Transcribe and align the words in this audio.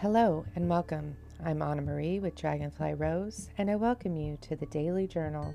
Hello 0.00 0.46
and 0.56 0.66
welcome. 0.66 1.14
I'm 1.44 1.60
Anna 1.60 1.82
Marie 1.82 2.20
with 2.20 2.34
Dragonfly 2.34 2.94
Rose, 2.94 3.50
and 3.58 3.70
I 3.70 3.76
welcome 3.76 4.16
you 4.16 4.38
to 4.40 4.56
the 4.56 4.64
Daily 4.64 5.06
Journal. 5.06 5.54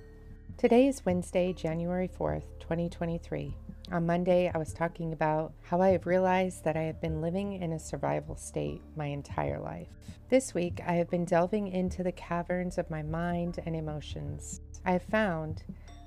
Today 0.55 0.87
is 0.87 1.03
Wednesday, 1.03 1.51
January 1.51 2.07
4th, 2.07 2.43
2023. 2.59 3.57
On 3.91 4.05
Monday, 4.05 4.51
I 4.53 4.59
was 4.59 4.71
talking 4.71 5.13
about 5.13 5.51
how 5.63 5.81
I 5.81 5.89
have 5.89 6.05
realized 6.05 6.63
that 6.63 6.77
I 6.77 6.83
have 6.83 7.01
been 7.01 7.23
living 7.23 7.53
in 7.53 7.73
a 7.73 7.79
survival 7.79 8.35
state 8.35 8.83
my 8.95 9.07
entire 9.07 9.59
life. 9.59 9.89
This 10.29 10.53
week, 10.53 10.79
I 10.85 10.93
have 10.93 11.09
been 11.09 11.25
delving 11.25 11.69
into 11.69 12.03
the 12.03 12.11
caverns 12.11 12.77
of 12.77 12.91
my 12.91 13.01
mind 13.01 13.57
and 13.65 13.75
emotions. 13.75 14.61
I 14.85 14.91
have 14.91 15.05
found 15.05 15.63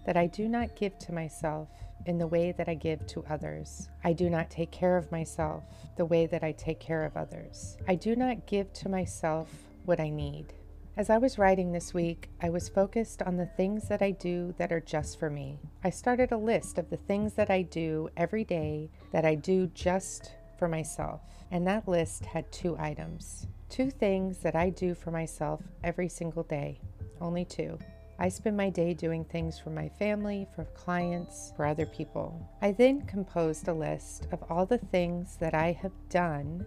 that 0.07 0.17
I 0.17 0.29
do 0.29 0.49
not 0.49 0.77
give 0.77 0.97
to 1.01 1.13
myself 1.13 1.71
in 2.07 2.19
the 2.19 2.27
way 2.27 2.53
that 2.53 2.69
I 2.69 2.75
give 2.75 3.07
to 3.09 3.25
others. 3.29 3.89
I 4.05 4.13
do 4.13 4.31
not 4.31 4.51
take 4.51 4.71
care 4.71 4.97
of 4.97 5.13
myself 5.13 5.65
the 5.97 6.07
way 6.07 6.27
that 6.27 6.43
I 6.43 6.53
take 6.53 6.81
care 6.81 7.05
of 7.05 7.17
others. 7.17 7.77
I 7.87 7.95
do 7.95 8.17
not 8.17 8.47
give 8.47 8.73
to 8.75 8.89
myself 8.89 9.49
what 9.85 10.01
I 10.01 10.11
need. 10.11 10.55
As 10.97 11.11
I 11.11 11.19
was 11.19 11.39
writing 11.39 11.71
this 11.71 11.95
week, 11.95 12.29
I 12.43 12.51
was 12.51 12.69
focused 12.69 13.23
on 13.23 13.37
the 13.37 13.47
things 13.47 13.87
that 13.89 14.03
I 14.03 14.11
do 14.11 14.53
that 14.59 14.73
are 14.73 14.81
just 14.81 15.19
for 15.19 15.31
me. 15.31 15.61
I 15.85 15.91
started 15.91 16.33
a 16.33 16.37
list 16.37 16.77
of 16.77 16.91
the 16.91 16.97
things 16.97 17.35
that 17.35 17.51
I 17.51 17.63
do 17.63 18.09
every 18.17 18.43
day 18.43 18.91
that 19.13 19.25
I 19.25 19.37
do 19.37 19.69
just 19.69 20.33
for 20.59 20.67
myself, 20.67 21.21
and 21.53 21.65
that 21.67 21.87
list 21.87 22.25
had 22.25 22.51
two 22.51 22.77
items. 22.81 23.47
Two 23.69 23.91
things 23.91 24.39
that 24.39 24.57
I 24.57 24.71
do 24.71 24.93
for 24.93 25.13
myself 25.13 25.61
every 25.85 26.09
single 26.09 26.43
day. 26.43 26.81
Only 27.21 27.45
two. 27.45 27.79
I 28.21 28.29
spend 28.29 28.57
my 28.57 28.69
day 28.69 28.95
doing 28.95 29.25
things 29.25 29.61
for 29.61 29.71
my 29.71 29.89
family, 29.89 30.49
for 30.57 30.65
clients, 30.65 31.53
for 31.57 31.65
other 31.65 31.87
people. 31.87 32.51
I 32.61 32.73
then 32.73 33.03
composed 33.03 33.69
a 33.69 33.73
list 33.73 34.27
of 34.33 34.43
all 34.51 34.67
the 34.67 34.79
things 34.79 35.37
that 35.37 35.55
I 35.55 35.71
have 35.81 35.93
done 36.09 36.67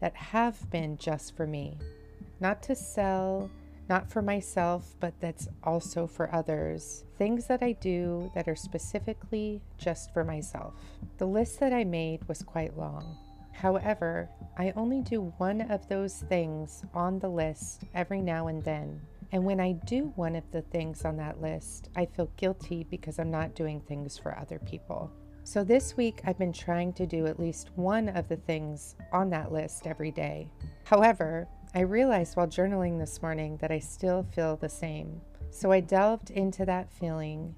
that 0.00 0.16
have 0.16 0.68
been 0.70 0.98
just 0.98 1.36
for 1.36 1.46
me. 1.46 1.78
Not 2.40 2.64
to 2.64 2.74
sell, 2.74 3.48
not 3.88 4.10
for 4.10 4.22
myself, 4.22 4.96
but 4.98 5.14
that's 5.20 5.46
also 5.62 6.08
for 6.08 6.34
others. 6.34 7.04
Things 7.16 7.46
that 7.46 7.62
I 7.62 7.72
do 7.72 8.32
that 8.34 8.48
are 8.48 8.56
specifically 8.56 9.60
just 9.76 10.12
for 10.12 10.24
myself. 10.24 10.74
The 11.18 11.26
list 11.26 11.60
that 11.60 11.72
I 11.72 11.84
made 11.84 12.26
was 12.26 12.42
quite 12.42 12.76
long. 12.76 13.16
However, 13.52 14.28
I 14.56 14.72
only 14.74 15.02
do 15.02 15.32
one 15.38 15.60
of 15.60 15.88
those 15.88 16.24
things 16.28 16.82
on 16.92 17.20
the 17.20 17.28
list 17.28 17.84
every 17.94 18.20
now 18.20 18.48
and 18.48 18.64
then 18.64 19.00
and 19.32 19.44
when 19.44 19.60
I 19.60 19.72
do 19.72 20.12
one 20.16 20.34
of 20.36 20.50
the 20.50 20.62
things 20.62 21.04
on 21.04 21.16
that 21.18 21.40
list, 21.40 21.90
I 21.96 22.06
feel 22.06 22.30
guilty 22.36 22.84
because 22.84 23.18
I'm 23.18 23.30
not 23.30 23.54
doing 23.54 23.80
things 23.80 24.16
for 24.16 24.38
other 24.38 24.58
people. 24.58 25.10
So 25.44 25.64
this 25.64 25.96
week, 25.96 26.20
I've 26.24 26.38
been 26.38 26.52
trying 26.52 26.92
to 26.94 27.06
do 27.06 27.26
at 27.26 27.40
least 27.40 27.70
one 27.74 28.08
of 28.08 28.28
the 28.28 28.36
things 28.36 28.96
on 29.12 29.30
that 29.30 29.52
list 29.52 29.86
every 29.86 30.10
day. 30.10 30.50
However, 30.84 31.48
I 31.74 31.80
realized 31.80 32.36
while 32.36 32.46
journaling 32.46 32.98
this 32.98 33.20
morning 33.20 33.58
that 33.58 33.70
I 33.70 33.78
still 33.78 34.26
feel 34.34 34.56
the 34.56 34.68
same. 34.68 35.20
So 35.50 35.72
I 35.72 35.80
delved 35.80 36.30
into 36.30 36.64
that 36.66 36.92
feeling 36.92 37.54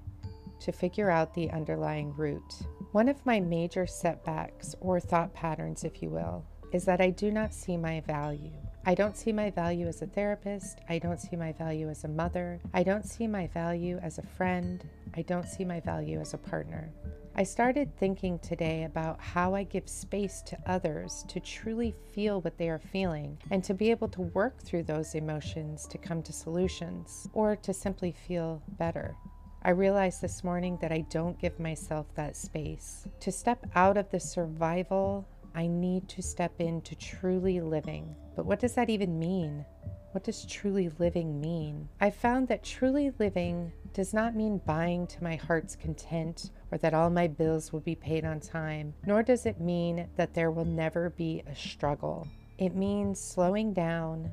to 0.61 0.71
figure 0.71 1.09
out 1.09 1.33
the 1.33 1.49
underlying 1.51 2.13
root. 2.15 2.61
One 2.91 3.09
of 3.09 3.25
my 3.25 3.39
major 3.39 3.87
setbacks, 3.87 4.75
or 4.79 4.99
thought 4.99 5.33
patterns, 5.33 5.83
if 5.83 6.01
you 6.01 6.09
will, 6.09 6.45
is 6.71 6.85
that 6.85 7.01
I 7.01 7.09
do 7.09 7.31
not 7.31 7.53
see 7.53 7.77
my 7.77 8.01
value. 8.01 8.51
I 8.83 8.95
don't 8.95 9.15
see 9.15 9.31
my 9.31 9.51
value 9.51 9.87
as 9.87 10.01
a 10.01 10.07
therapist. 10.07 10.79
I 10.89 10.97
don't 10.97 11.19
see 11.19 11.35
my 11.35 11.51
value 11.51 11.87
as 11.87 12.03
a 12.03 12.07
mother. 12.07 12.59
I 12.73 12.81
don't 12.81 13.05
see 13.05 13.27
my 13.27 13.45
value 13.45 13.99
as 14.01 14.17
a 14.17 14.23
friend. 14.23 14.83
I 15.15 15.21
don't 15.21 15.47
see 15.47 15.63
my 15.63 15.79
value 15.81 16.19
as 16.19 16.33
a 16.33 16.39
partner. 16.39 16.91
I 17.35 17.43
started 17.43 17.95
thinking 17.95 18.39
today 18.39 18.85
about 18.85 19.21
how 19.21 19.53
I 19.53 19.63
give 19.63 19.87
space 19.87 20.41
to 20.47 20.57
others 20.65 21.23
to 21.27 21.39
truly 21.39 21.93
feel 22.11 22.41
what 22.41 22.57
they 22.57 22.69
are 22.69 22.79
feeling 22.79 23.37
and 23.51 23.63
to 23.65 23.75
be 23.75 23.91
able 23.91 24.09
to 24.09 24.21
work 24.21 24.63
through 24.63 24.83
those 24.83 25.13
emotions 25.13 25.85
to 25.87 25.99
come 25.99 26.23
to 26.23 26.33
solutions 26.33 27.29
or 27.33 27.55
to 27.57 27.73
simply 27.73 28.11
feel 28.11 28.63
better. 28.79 29.15
I 29.61 29.69
realized 29.69 30.23
this 30.23 30.43
morning 30.43 30.79
that 30.81 30.91
I 30.91 31.05
don't 31.11 31.39
give 31.39 31.59
myself 31.59 32.07
that 32.15 32.35
space. 32.35 33.07
To 33.19 33.31
step 33.31 33.63
out 33.75 33.95
of 33.95 34.09
the 34.09 34.19
survival 34.19 35.27
I 35.55 35.67
need 35.67 36.07
to 36.09 36.21
step 36.21 36.53
into 36.59 36.95
truly 36.95 37.59
living. 37.59 38.15
But 38.35 38.45
what 38.45 38.59
does 38.59 38.73
that 38.73 38.89
even 38.89 39.19
mean? 39.19 39.65
What 40.11 40.23
does 40.23 40.45
truly 40.45 40.91
living 40.99 41.39
mean? 41.39 41.87
I 41.99 42.09
found 42.09 42.47
that 42.49 42.63
truly 42.63 43.13
living 43.17 43.71
does 43.93 44.13
not 44.13 44.35
mean 44.35 44.61
buying 44.65 45.07
to 45.07 45.23
my 45.23 45.35
heart's 45.35 45.75
content 45.75 46.51
or 46.71 46.77
that 46.79 46.93
all 46.93 47.09
my 47.09 47.27
bills 47.27 47.71
will 47.71 47.79
be 47.79 47.95
paid 47.95 48.25
on 48.25 48.39
time, 48.39 48.93
nor 49.05 49.23
does 49.23 49.45
it 49.45 49.61
mean 49.61 50.07
that 50.17 50.33
there 50.33 50.51
will 50.51 50.65
never 50.65 51.11
be 51.11 51.43
a 51.47 51.55
struggle. 51.55 52.27
It 52.57 52.75
means 52.75 53.19
slowing 53.19 53.73
down, 53.73 54.31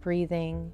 breathing, 0.00 0.72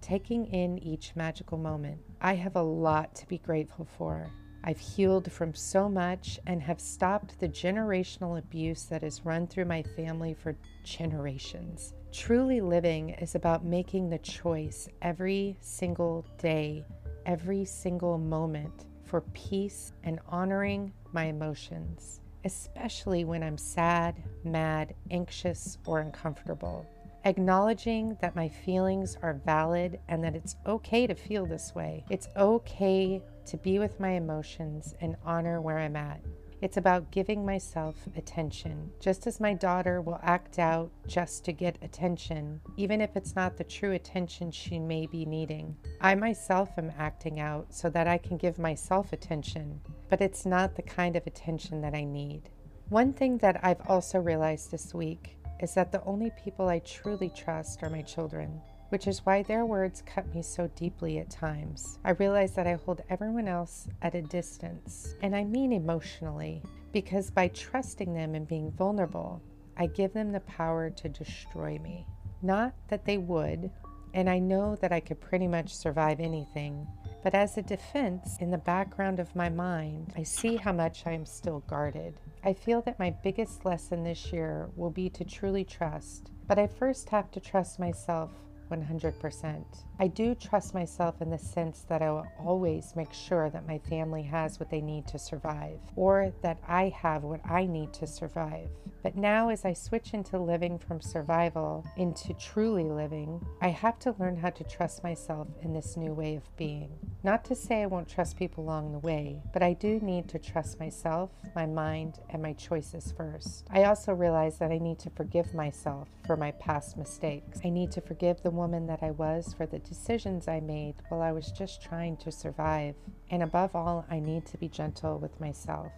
taking 0.00 0.46
in 0.46 0.78
each 0.78 1.16
magical 1.16 1.58
moment. 1.58 1.98
I 2.20 2.34
have 2.34 2.56
a 2.56 2.62
lot 2.62 3.14
to 3.16 3.26
be 3.26 3.38
grateful 3.38 3.86
for. 3.96 4.30
I've 4.64 4.78
healed 4.78 5.30
from 5.30 5.54
so 5.54 5.88
much 5.88 6.40
and 6.46 6.60
have 6.62 6.80
stopped 6.80 7.38
the 7.38 7.48
generational 7.48 8.38
abuse 8.38 8.84
that 8.84 9.02
has 9.02 9.24
run 9.24 9.46
through 9.46 9.66
my 9.66 9.82
family 9.82 10.34
for 10.34 10.56
generations. 10.82 11.94
Truly 12.12 12.60
living 12.60 13.10
is 13.10 13.34
about 13.34 13.64
making 13.64 14.10
the 14.10 14.18
choice 14.18 14.88
every 15.02 15.56
single 15.60 16.24
day, 16.38 16.84
every 17.26 17.64
single 17.64 18.18
moment 18.18 18.86
for 19.04 19.20
peace 19.34 19.92
and 20.02 20.18
honoring 20.28 20.92
my 21.12 21.24
emotions, 21.24 22.20
especially 22.44 23.24
when 23.24 23.42
I'm 23.42 23.58
sad, 23.58 24.22
mad, 24.44 24.94
anxious, 25.10 25.78
or 25.86 26.00
uncomfortable. 26.00 26.86
Acknowledging 27.26 28.16
that 28.20 28.36
my 28.36 28.48
feelings 28.48 29.18
are 29.20 29.40
valid 29.44 29.98
and 30.06 30.22
that 30.22 30.36
it's 30.36 30.54
okay 30.64 31.08
to 31.08 31.14
feel 31.16 31.44
this 31.44 31.74
way. 31.74 32.04
It's 32.08 32.28
okay 32.36 33.20
to 33.46 33.56
be 33.56 33.80
with 33.80 33.98
my 33.98 34.10
emotions 34.10 34.94
and 35.00 35.16
honor 35.24 35.60
where 35.60 35.80
I'm 35.80 35.96
at. 35.96 36.20
It's 36.62 36.76
about 36.76 37.10
giving 37.10 37.44
myself 37.44 37.96
attention. 38.16 38.92
Just 39.00 39.26
as 39.26 39.40
my 39.40 39.54
daughter 39.54 40.00
will 40.00 40.20
act 40.22 40.60
out 40.60 40.92
just 41.08 41.44
to 41.46 41.52
get 41.52 41.82
attention, 41.82 42.60
even 42.76 43.00
if 43.00 43.16
it's 43.16 43.34
not 43.34 43.56
the 43.56 43.64
true 43.64 43.90
attention 43.90 44.52
she 44.52 44.78
may 44.78 45.06
be 45.06 45.26
needing. 45.26 45.76
I 46.00 46.14
myself 46.14 46.78
am 46.78 46.92
acting 46.96 47.40
out 47.40 47.74
so 47.74 47.90
that 47.90 48.06
I 48.06 48.18
can 48.18 48.36
give 48.36 48.56
myself 48.56 49.12
attention, 49.12 49.80
but 50.08 50.20
it's 50.20 50.46
not 50.46 50.76
the 50.76 50.82
kind 50.82 51.16
of 51.16 51.26
attention 51.26 51.80
that 51.80 51.92
I 51.92 52.04
need. 52.04 52.50
One 52.88 53.12
thing 53.12 53.38
that 53.38 53.64
I've 53.64 53.82
also 53.88 54.20
realized 54.20 54.70
this 54.70 54.94
week 54.94 55.36
is 55.60 55.74
that 55.74 55.92
the 55.92 56.04
only 56.04 56.30
people 56.42 56.68
I 56.68 56.80
truly 56.80 57.30
trust 57.30 57.82
are 57.82 57.90
my 57.90 58.02
children 58.02 58.60
which 58.88 59.06
is 59.06 59.24
why 59.26 59.42
their 59.42 59.64
words 59.66 60.02
cut 60.06 60.32
me 60.34 60.42
so 60.42 60.68
deeply 60.76 61.18
at 61.18 61.30
times. 61.30 61.98
I 62.04 62.10
realize 62.10 62.52
that 62.52 62.66
I 62.66 62.74
hold 62.74 63.02
everyone 63.10 63.48
else 63.48 63.88
at 64.02 64.14
a 64.14 64.22
distance, 64.22 65.14
and 65.22 65.34
I 65.34 65.44
mean 65.44 65.72
emotionally, 65.72 66.62
because 66.92 67.30
by 67.30 67.48
trusting 67.48 68.14
them 68.14 68.34
and 68.34 68.46
being 68.46 68.70
vulnerable, 68.70 69.42
I 69.76 69.86
give 69.86 70.12
them 70.12 70.32
the 70.32 70.40
power 70.40 70.90
to 70.90 71.08
destroy 71.08 71.78
me. 71.78 72.06
Not 72.42 72.74
that 72.88 73.04
they 73.04 73.18
would, 73.18 73.70
and 74.14 74.30
I 74.30 74.38
know 74.38 74.76
that 74.76 74.92
I 74.92 75.00
could 75.00 75.20
pretty 75.20 75.48
much 75.48 75.74
survive 75.74 76.20
anything, 76.20 76.86
but 77.22 77.34
as 77.34 77.58
a 77.58 77.62
defense, 77.62 78.36
in 78.40 78.50
the 78.50 78.58
background 78.58 79.18
of 79.18 79.34
my 79.34 79.48
mind, 79.48 80.12
I 80.16 80.22
see 80.22 80.56
how 80.56 80.72
much 80.72 81.02
I 81.06 81.12
am 81.12 81.26
still 81.26 81.60
guarded. 81.66 82.20
I 82.46 82.52
feel 82.52 82.80
that 82.82 83.00
my 83.00 83.10
biggest 83.10 83.64
lesson 83.64 84.04
this 84.04 84.32
year 84.32 84.70
will 84.76 84.92
be 84.92 85.10
to 85.10 85.24
truly 85.24 85.64
trust, 85.64 86.30
but 86.46 86.60
I 86.60 86.68
first 86.68 87.08
have 87.08 87.28
to 87.32 87.40
trust 87.40 87.80
myself 87.80 88.30
100%. 88.70 89.64
I 89.98 90.06
do 90.08 90.34
trust 90.34 90.74
myself 90.74 91.20
in 91.20 91.30
the 91.30 91.38
sense 91.38 91.84
that 91.88 92.02
I 92.02 92.10
will 92.10 92.26
always 92.38 92.94
make 92.96 93.12
sure 93.12 93.50
that 93.50 93.66
my 93.66 93.78
family 93.78 94.22
has 94.22 94.60
what 94.60 94.70
they 94.70 94.80
need 94.80 95.06
to 95.08 95.18
survive, 95.18 95.78
or 95.94 96.32
that 96.42 96.58
I 96.66 96.88
have 97.00 97.22
what 97.22 97.40
I 97.48 97.66
need 97.66 97.92
to 97.94 98.06
survive. 98.06 98.68
But 99.02 99.16
now, 99.16 99.50
as 99.50 99.64
I 99.64 99.72
switch 99.72 100.14
into 100.14 100.36
living 100.36 100.78
from 100.78 101.00
survival 101.00 101.86
into 101.96 102.34
truly 102.34 102.84
living, 102.84 103.40
I 103.60 103.68
have 103.68 103.98
to 104.00 104.16
learn 104.18 104.36
how 104.36 104.50
to 104.50 104.64
trust 104.64 105.04
myself 105.04 105.46
in 105.62 105.72
this 105.72 105.96
new 105.96 106.12
way 106.12 106.34
of 106.34 106.56
being. 106.56 106.90
Not 107.22 107.44
to 107.46 107.54
say 107.54 107.82
I 107.82 107.86
won't 107.86 108.08
trust 108.08 108.36
people 108.36 108.64
along 108.64 108.92
the 108.92 108.98
way, 108.98 109.42
but 109.52 109.62
I 109.62 109.72
do 109.74 110.00
need 110.00 110.28
to 110.28 110.38
trust 110.38 110.80
myself, 110.80 111.30
my 111.54 111.66
mind, 111.66 112.18
and 112.30 112.42
my 112.42 112.52
choices 112.52 113.12
first. 113.16 113.66
I 113.70 113.84
also 113.84 114.12
realize 114.12 114.58
that 114.58 114.72
I 114.72 114.78
need 114.78 114.98
to 115.00 115.10
forgive 115.10 115.54
myself 115.54 116.08
for 116.26 116.36
my 116.36 116.50
past 116.52 116.96
mistakes. 116.96 117.60
I 117.64 117.70
need 117.70 117.92
to 117.92 118.00
forgive 118.00 118.42
the 118.42 118.50
woman 118.56 118.86
that 118.86 119.02
I 119.02 119.10
was 119.12 119.54
for 119.54 119.66
the 119.66 119.78
decisions 119.78 120.48
I 120.48 120.60
made 120.60 120.94
while 121.08 121.22
I 121.22 121.32
was 121.32 121.52
just 121.52 121.82
trying 121.82 122.16
to 122.18 122.32
survive. 122.32 122.94
And 123.30 123.42
above 123.42 123.74
all, 123.74 124.06
I 124.10 124.18
need 124.18 124.46
to 124.46 124.58
be 124.58 124.68
gentle 124.68 125.18
with 125.18 125.38
myself. 125.40 125.92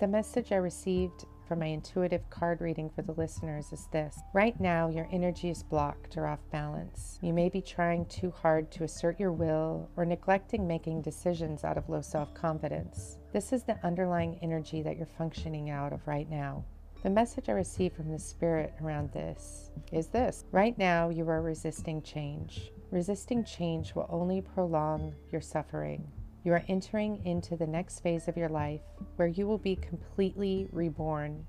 The 0.00 0.08
message 0.08 0.52
I 0.52 0.56
received 0.56 1.26
from 1.46 1.60
my 1.60 1.66
intuitive 1.66 2.28
card 2.28 2.60
reading 2.60 2.90
for 2.90 3.02
the 3.02 3.12
listeners 3.12 3.72
is 3.72 3.88
this 3.90 4.18
Right 4.34 4.58
now, 4.60 4.88
your 4.88 5.08
energy 5.10 5.48
is 5.48 5.62
blocked 5.62 6.16
or 6.16 6.26
off 6.26 6.40
balance. 6.52 7.18
You 7.22 7.32
may 7.32 7.48
be 7.48 7.62
trying 7.62 8.06
too 8.06 8.30
hard 8.30 8.70
to 8.72 8.84
assert 8.84 9.18
your 9.18 9.32
will 9.32 9.88
or 9.96 10.04
neglecting 10.04 10.66
making 10.66 11.02
decisions 11.02 11.64
out 11.64 11.78
of 11.78 11.88
low 11.88 12.02
self 12.02 12.34
confidence. 12.34 13.18
This 13.32 13.52
is 13.52 13.64
the 13.64 13.78
underlying 13.84 14.38
energy 14.42 14.82
that 14.82 14.96
you're 14.96 15.06
functioning 15.06 15.70
out 15.70 15.92
of 15.92 16.06
right 16.06 16.28
now. 16.28 16.64
The 17.04 17.10
message 17.10 17.48
I 17.48 17.52
received 17.52 17.94
from 17.94 18.10
the 18.10 18.18
Spirit 18.18 18.74
around 18.82 19.12
this 19.12 19.70
is 19.92 20.08
this 20.08 20.44
Right 20.50 20.76
now, 20.76 21.10
you 21.10 21.28
are 21.28 21.40
resisting 21.40 22.02
change. 22.02 22.72
Resisting 22.90 23.44
change 23.44 23.94
will 23.94 24.08
only 24.10 24.40
prolong 24.40 25.14
your 25.30 25.40
suffering. 25.40 26.10
You 26.42 26.54
are 26.54 26.64
entering 26.66 27.24
into 27.24 27.56
the 27.56 27.68
next 27.68 28.00
phase 28.00 28.26
of 28.26 28.36
your 28.36 28.48
life 28.48 28.80
where 29.14 29.28
you 29.28 29.46
will 29.46 29.58
be 29.58 29.76
completely 29.76 30.66
reborn. 30.72 31.46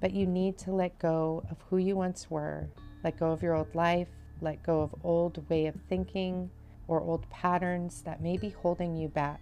But 0.00 0.12
you 0.12 0.24
need 0.24 0.56
to 0.58 0.72
let 0.72 0.96
go 1.00 1.42
of 1.50 1.56
who 1.68 1.78
you 1.78 1.96
once 1.96 2.30
were, 2.30 2.68
let 3.02 3.18
go 3.18 3.32
of 3.32 3.42
your 3.42 3.56
old 3.56 3.74
life, 3.74 4.08
let 4.40 4.62
go 4.62 4.82
of 4.82 4.94
old 5.02 5.48
way 5.50 5.66
of 5.66 5.74
thinking 5.88 6.48
or 6.86 7.00
old 7.00 7.28
patterns 7.28 8.02
that 8.02 8.22
may 8.22 8.36
be 8.36 8.50
holding 8.50 8.96
you 8.96 9.08
back. 9.08 9.40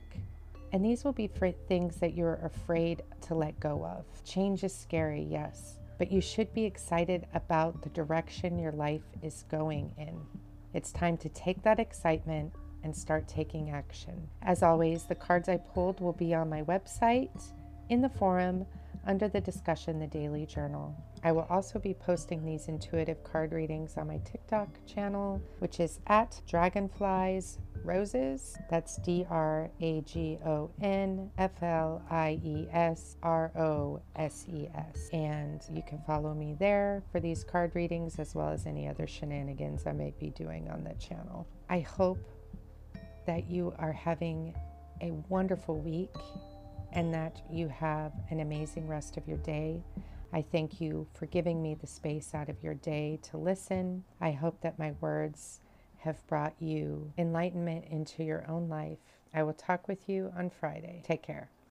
And 0.72 0.84
these 0.84 1.04
will 1.04 1.12
be 1.12 1.28
things 1.68 1.96
that 1.96 2.14
you're 2.14 2.40
afraid 2.44 3.02
to 3.22 3.34
let 3.34 3.58
go 3.58 3.84
of. 3.84 4.04
Change 4.24 4.64
is 4.64 4.74
scary, 4.74 5.26
yes, 5.28 5.78
but 5.98 6.12
you 6.12 6.20
should 6.20 6.52
be 6.54 6.64
excited 6.64 7.26
about 7.34 7.82
the 7.82 7.88
direction 7.90 8.58
your 8.58 8.72
life 8.72 9.02
is 9.22 9.44
going 9.50 9.92
in. 9.98 10.20
It's 10.72 10.92
time 10.92 11.16
to 11.18 11.28
take 11.30 11.62
that 11.62 11.80
excitement 11.80 12.52
and 12.84 12.96
start 12.96 13.26
taking 13.26 13.70
action. 13.70 14.28
As 14.42 14.62
always, 14.62 15.04
the 15.04 15.14
cards 15.14 15.48
I 15.48 15.56
pulled 15.56 16.00
will 16.00 16.12
be 16.12 16.34
on 16.34 16.48
my 16.48 16.62
website, 16.62 17.52
in 17.88 18.00
the 18.00 18.08
forum, 18.08 18.64
under 19.06 19.28
the 19.28 19.40
discussion, 19.40 19.98
The 19.98 20.06
Daily 20.06 20.46
Journal. 20.46 20.94
I 21.24 21.32
will 21.32 21.46
also 21.50 21.78
be 21.78 21.94
posting 21.94 22.44
these 22.44 22.68
intuitive 22.68 23.22
card 23.24 23.52
readings 23.52 23.96
on 23.96 24.06
my 24.06 24.18
TikTok 24.18 24.68
channel, 24.86 25.42
which 25.58 25.80
is 25.80 26.00
at 26.06 26.40
Dragonflies 26.46 27.58
Roses. 27.84 28.56
That's 28.70 28.96
D 28.96 29.26
R 29.28 29.70
A 29.80 30.00
G 30.02 30.38
O 30.44 30.70
N 30.82 31.30
F 31.38 31.62
L 31.62 32.02
I 32.10 32.40
E 32.44 32.66
S 32.72 33.16
R 33.22 33.52
O 33.56 34.00
S 34.16 34.46
E 34.48 34.68
S. 34.74 35.08
And 35.12 35.62
you 35.70 35.82
can 35.86 36.00
follow 36.06 36.34
me 36.34 36.56
there 36.58 37.02
for 37.10 37.20
these 37.20 37.44
card 37.44 37.74
readings 37.74 38.18
as 38.18 38.34
well 38.34 38.50
as 38.50 38.66
any 38.66 38.88
other 38.88 39.06
shenanigans 39.06 39.86
I 39.86 39.92
might 39.92 40.18
be 40.18 40.30
doing 40.30 40.68
on 40.70 40.84
the 40.84 40.94
channel. 40.94 41.46
I 41.68 41.80
hope 41.80 42.18
that 43.26 43.50
you 43.50 43.74
are 43.78 43.92
having 43.92 44.54
a 45.00 45.12
wonderful 45.28 45.78
week 45.78 46.14
and 46.92 47.14
that 47.14 47.42
you 47.50 47.68
have 47.68 48.12
an 48.30 48.40
amazing 48.40 48.88
rest 48.88 49.16
of 49.16 49.26
your 49.28 49.38
day. 49.38 49.82
I 50.32 50.42
thank 50.42 50.80
you 50.80 51.06
for 51.14 51.26
giving 51.26 51.62
me 51.62 51.74
the 51.74 51.86
space 51.86 52.34
out 52.34 52.48
of 52.48 52.62
your 52.62 52.74
day 52.74 53.18
to 53.30 53.36
listen. 53.36 54.04
I 54.20 54.32
hope 54.32 54.60
that 54.60 54.78
my 54.78 54.92
words 55.00 55.60
have 56.00 56.26
brought 56.26 56.54
you 56.58 57.12
enlightenment 57.18 57.84
into 57.90 58.24
your 58.24 58.44
own 58.48 58.68
life. 58.68 58.98
I 59.34 59.42
will 59.42 59.52
talk 59.52 59.86
with 59.86 60.08
you 60.08 60.32
on 60.36 60.50
Friday. 60.50 61.02
Take 61.04 61.22
care. 61.22 61.50